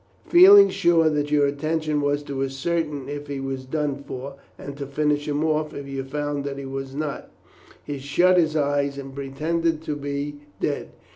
Feeling 0.27 0.69
sure 0.71 1.11
that 1.11 1.29
your 1.29 1.45
intention 1.47 2.01
was 2.01 2.23
to 2.23 2.41
ascertain 2.43 3.07
if 3.07 3.27
he 3.27 3.39
was 3.39 3.65
done 3.65 4.03
for, 4.03 4.33
and 4.57 4.75
to 4.77 4.87
finish 4.87 5.27
him 5.27 5.43
off 5.45 5.75
if 5.75 5.87
you 5.87 6.03
found 6.03 6.43
that 6.43 6.57
he 6.57 6.65
was 6.65 6.95
not, 6.95 7.29
he 7.83 7.99
shut 7.99 8.35
his 8.35 8.55
eyes 8.55 8.97
and 8.97 9.13
pretended 9.13 9.83
to 9.83 9.95
be 9.95 10.39
dead. 10.59 10.89